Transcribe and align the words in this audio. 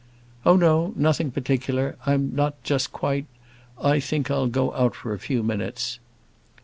"Oh, 0.47 0.55
no; 0.55 0.93
nothing 0.95 1.29
particular. 1.29 1.95
I'm 2.07 2.33
not 2.33 2.63
just 2.63 2.91
quite 2.91 3.27
I 3.79 3.99
think 3.99 4.31
I'll 4.31 4.47
go 4.47 4.73
out 4.73 4.95
for 4.95 5.13
a 5.13 5.19
few 5.19 5.43
minutes." 5.43 5.99